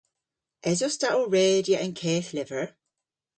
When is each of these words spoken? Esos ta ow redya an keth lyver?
Esos 0.69 0.95
ta 0.99 1.09
ow 1.19 1.27
redya 1.33 1.77
an 1.85 1.91
keth 1.99 2.29
lyver? 2.35 2.65